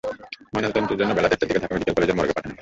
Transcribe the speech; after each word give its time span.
ময়নাতদন্তের 0.53 0.97
জন্য 0.99 1.11
বেলা 1.17 1.29
দেড়টার 1.31 1.49
দিকে 1.49 1.61
ঢাকা 1.63 1.73
মেডিকেল 1.75 1.93
কলেজের 1.95 2.17
মর্গে 2.17 2.35
পাঠানো 2.35 2.51
হয়। 2.53 2.59